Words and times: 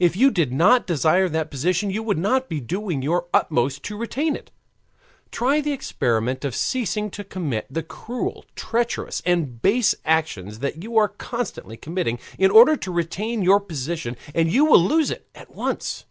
If 0.00 0.16
you 0.16 0.30
did 0.30 0.50
not 0.50 0.86
desire 0.86 1.28
that 1.28 1.50
position, 1.50 1.90
you 1.90 2.02
would 2.02 2.16
not 2.16 2.48
be 2.48 2.58
doing 2.58 3.02
your 3.02 3.26
utmost 3.34 3.82
to 3.82 3.98
retain 3.98 4.34
it. 4.34 4.50
Try 5.30 5.60
the 5.60 5.72
experiment 5.74 6.42
of 6.42 6.56
ceasing 6.56 7.10
to 7.10 7.22
commit 7.22 7.66
the 7.68 7.82
cruel, 7.82 8.46
treacherous, 8.56 9.20
and 9.26 9.60
base 9.60 9.94
actions 10.06 10.60
that 10.60 10.82
you 10.82 10.96
are 10.96 11.08
constantly 11.08 11.76
committing 11.76 12.18
in 12.38 12.50
order 12.50 12.76
to 12.78 12.90
retain 12.90 13.42
your 13.42 13.60
position, 13.60 14.16
and 14.34 14.50
you 14.50 14.64
will 14.64 14.80
lose 14.82 15.10
it 15.10 15.28
at 15.34 15.54
once. 15.54 16.06